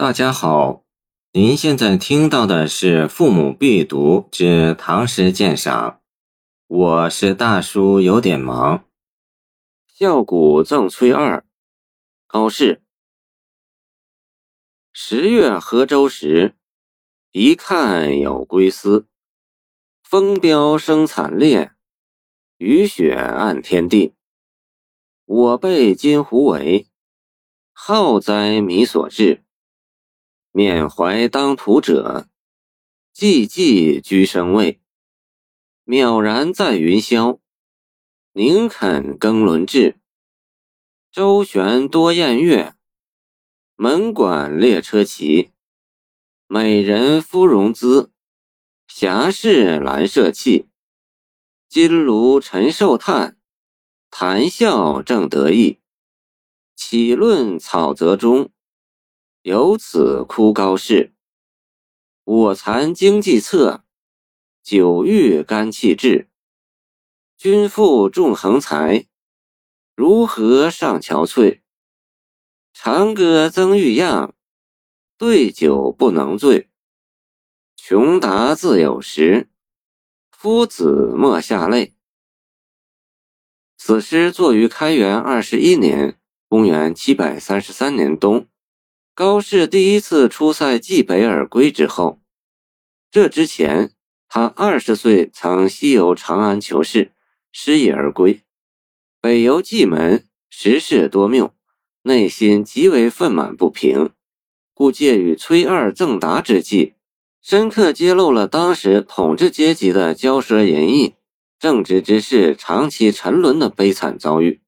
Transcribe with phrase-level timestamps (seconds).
[0.00, 0.84] 大家好，
[1.32, 5.90] 您现在听到的是《父母必读之唐诗鉴赏》，
[6.68, 8.84] 我是大叔，有点忙。
[9.88, 11.44] 孝谷赠崔二，
[12.28, 12.80] 高适。
[14.92, 16.54] 十月河州时，
[17.32, 19.08] 一看有归思。
[20.04, 21.72] 风飙生惨烈，
[22.58, 24.14] 雨雪暗天地。
[25.24, 26.86] 我辈今胡为？
[27.72, 29.42] 浩哉弥所至。
[30.58, 32.28] 缅怀当涂者，
[33.14, 34.80] 寂寂居生位。
[35.86, 37.38] 渺然在云霄，
[38.32, 40.00] 宁肯更轮至？
[41.12, 42.74] 周旋多宴乐，
[43.76, 45.52] 门馆列车骑。
[46.48, 48.10] 美人芙蓉姿，
[48.88, 50.66] 侠士兰麝气。
[51.68, 53.38] 金炉陈寿叹，
[54.10, 55.78] 谈笑正得意。
[56.74, 58.50] 岂论草泽中？
[59.42, 61.14] 由此哭高士，
[62.24, 63.84] 我残经济策，
[64.64, 66.28] 久欲肝气滞。
[67.36, 69.06] 君负重横财，
[69.94, 71.60] 如何上憔悴？
[72.72, 74.34] 长歌增欲样，
[75.16, 76.68] 对酒不能醉。
[77.76, 79.48] 穷达自有时，
[80.32, 81.94] 夫子莫下泪。
[83.76, 88.48] 此诗作于开元二十一年（公元七百三十三年）冬。
[89.18, 92.20] 高适第一次出塞蓟北而归之后，
[93.10, 93.90] 这之前
[94.28, 97.10] 他二十岁曾西游长安求仕，
[97.50, 98.42] 失意而归。
[99.20, 101.52] 北游蓟门，时事多谬，
[102.02, 104.10] 内心极为愤满不平，
[104.72, 106.94] 故借与崔二赠答之际，
[107.42, 111.16] 深刻揭露了当时统治阶级的骄奢淫逸、
[111.58, 114.60] 正直之士长期沉沦的悲惨遭遇，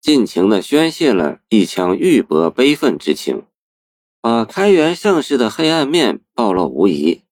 [0.00, 3.44] 尽情地宣泄了一腔郁薄悲愤之情。
[4.24, 7.24] 把开元盛世的黑暗面暴露无遗，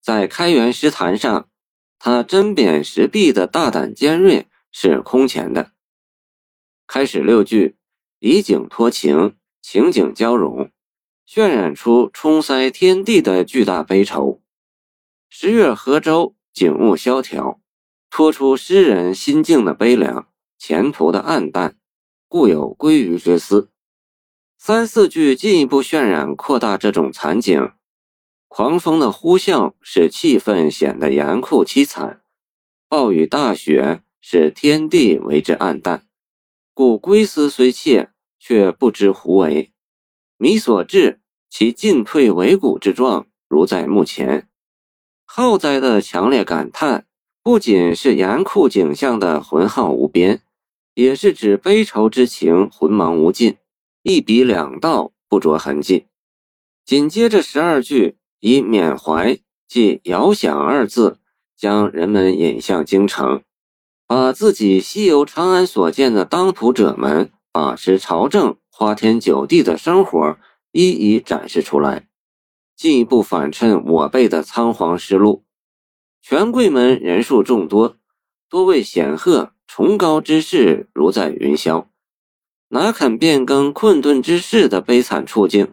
[0.00, 1.50] 在开元诗坛上，
[1.98, 5.72] 他针砭时弊的大胆尖锐是空前的。
[6.86, 7.76] 开始六句
[8.20, 10.70] 以景托情，情景交融，
[11.28, 14.40] 渲染出冲塞天地的巨大悲愁。
[15.28, 17.60] 十月河州，景物萧条，
[18.08, 20.26] 托出诗人心境的悲凉，
[20.56, 21.76] 前途的暗淡，
[22.28, 23.73] 故有归于之思。
[24.66, 27.72] 三四句进一步渲染扩大这种惨景，
[28.48, 32.22] 狂风的呼啸使气氛显得严酷凄惨，
[32.88, 36.06] 暴雨大雪使天地为之暗淡，
[36.72, 39.70] 故归思虽切，却不知胡为。
[40.38, 41.20] 迷所至，
[41.50, 44.48] 其进退维谷之状如在目前。
[45.26, 47.04] 浩哉的强烈感叹，
[47.42, 50.40] 不仅是严酷景象的浑浩无边，
[50.94, 53.58] 也是指悲愁之情浑茫无尽。
[54.04, 56.08] 一笔两道，不着痕迹。
[56.84, 61.18] 紧接着十二句以缅怀即遥想二字，
[61.56, 63.42] 将人们引向京城，
[64.06, 70.36] 把自己西游长安所见的当涂者们把持朝政、花天酒地的生活
[70.70, 72.06] 一一展示出来，
[72.76, 75.46] 进一步反衬我辈的仓皇失路。
[76.20, 77.96] 权贵们人数众多，
[78.50, 81.86] 多位显赫崇高之士如在云霄。
[82.68, 85.72] 哪肯变更困顿之势的悲惨处境？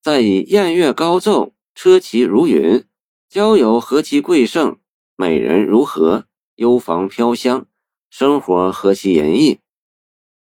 [0.00, 2.84] 再以宴乐高奏，车骑如云，
[3.28, 4.78] 郊游何其贵盛，
[5.16, 6.26] 美人如何，
[6.56, 7.66] 幽房飘香，
[8.10, 9.60] 生活何其淫逸，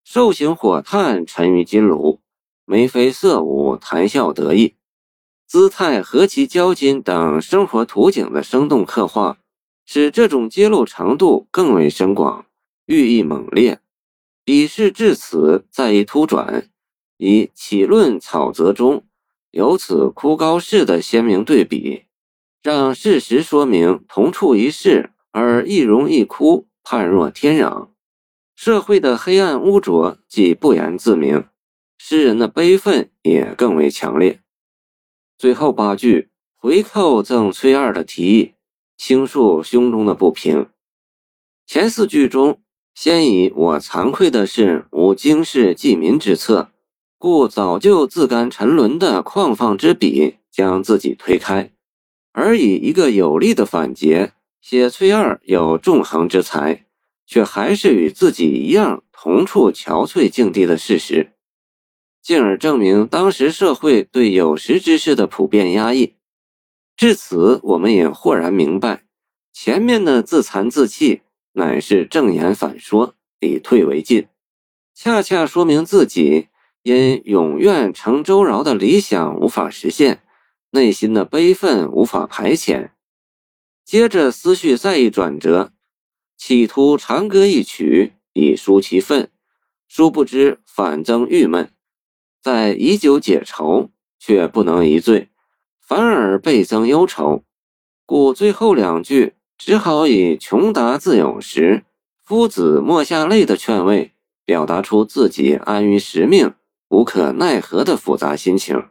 [0.04, 2.20] 兽形火炭沉于金炉，
[2.66, 4.74] 眉飞色舞，谈笑得意，
[5.46, 9.38] 姿态何其娇矜等生活图景的生动刻画，
[9.86, 12.44] 使这种揭露程度更为深广，
[12.84, 13.80] 寓意猛烈。
[14.46, 16.70] 笔势至此，再一突转，
[17.16, 19.04] 以启论草泽中，
[19.50, 22.04] 由此枯高士的鲜明对比，
[22.62, 27.88] 让事实说明同处一室而一荣一枯，判若天壤。
[28.54, 31.48] 社会的黑暗污浊既不言自明，
[31.98, 34.40] 诗人的悲愤也更为强烈。
[35.36, 38.54] 最后八句回扣赠崔二的提议，
[38.96, 40.68] 倾诉胸中的不平。
[41.66, 42.62] 前四句中。
[42.96, 46.70] 先以我惭愧的是无经世济民之策，
[47.18, 51.70] 故早就自甘沉沦的旷放之笔将自己推开，
[52.32, 54.30] 而以一个有力的反诘
[54.62, 56.86] 写崔二有纵横之才，
[57.26, 61.34] 却还是与自己一样同处憔悴境地的事实，
[62.22, 66.14] 进而证明当时社会对有识之士的普遍压抑。
[66.96, 69.04] 至此，我们也豁然明白，
[69.52, 71.20] 前面的自残自弃。
[71.58, 74.28] 乃是正言反说，以退为进，
[74.94, 76.48] 恰恰说明自己
[76.82, 80.22] 因永愿成周饶的理想无法实现，
[80.72, 82.90] 内心的悲愤无法排遣。
[83.86, 85.72] 接着思绪再一转折，
[86.36, 89.30] 企图长歌一曲以抒其愤，
[89.88, 91.70] 殊不知反增郁闷。
[92.42, 95.30] 在以酒解愁，却不能一醉，
[95.80, 97.44] 反而倍增忧愁。
[98.04, 101.84] 故最后两句只好以“穷达自有时，
[102.22, 104.12] 夫子莫下泪”的劝慰，
[104.44, 106.54] 表达出自己安于时命、
[106.88, 108.88] 无可奈何的复杂心情。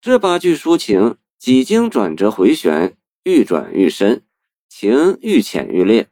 [0.00, 4.22] 这八句抒情几经转折回旋，愈转愈深，
[4.68, 6.08] 情愈浅愈烈，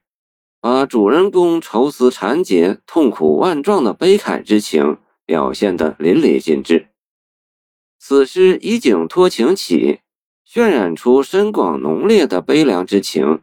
[0.60, 4.99] 把主人公愁思缠结、痛苦万状的悲慨之情。
[5.26, 6.88] 表现得淋漓尽致。
[7.99, 10.00] 此诗以景托情起，
[10.46, 13.40] 渲染出深广浓烈的悲凉之情，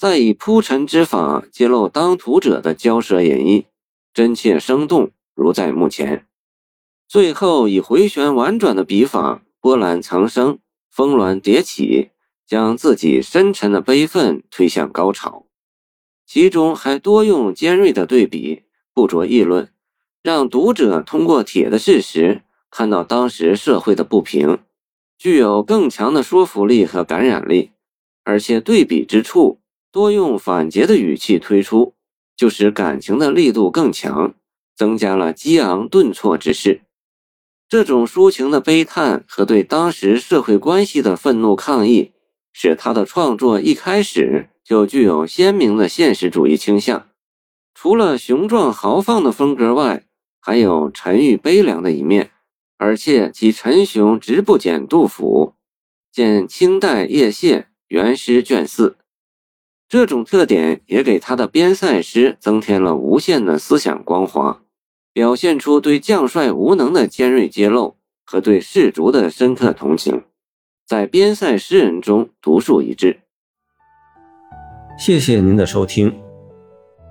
[0.00, 3.66] 再以铺陈之法揭露当涂者的骄奢隐逸，
[4.14, 6.26] 真切生动，如在目前。
[7.06, 10.58] 最后以回旋婉转的笔法，波澜层生，
[10.90, 12.12] 峰峦叠起，
[12.46, 15.44] 将自己深沉的悲愤推向高潮。
[16.26, 18.62] 其中还多用尖锐的对比，
[18.94, 19.70] 不着议论。
[20.22, 24.60] 让读者通过铁的事实看到当时社会的不平，
[25.18, 27.72] 具有更强的说服力和感染力，
[28.24, 29.58] 而且对比之处
[29.92, 31.94] 多用反诘的语气推出，
[32.36, 34.34] 就使感情的力度更强，
[34.76, 36.82] 增加了激昂顿挫之势。
[37.68, 42.12] 这种抒情的悲叹和对当时社会关系的愤怒抗议，
[42.52, 47.08] 使他的创作一开始就具有鲜明的现实主义倾向。
[47.74, 50.04] 除了雄壮豪放的风格外，
[50.40, 52.30] 还有沉郁悲凉的一面，
[52.76, 55.54] 而且其沉雄直不减杜甫，
[56.12, 58.96] 见清代叶谢原诗卷四。
[59.90, 64.62] 这种特点也给他的边塞诗增添了无限的思想光华，
[65.12, 70.22] 表现出对将帅无能的尖锐揭露和对士卒的深刻同情，
[70.86, 73.18] 在边塞诗人中独树一帜。
[74.96, 76.16] 谢谢您的收听，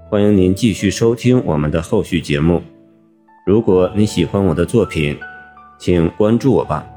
[0.10, 2.62] 欢迎您继续收听我们的后续节目。
[3.46, 5.20] 如果你喜欢我的作品，
[5.78, 6.88] 请关注我吧。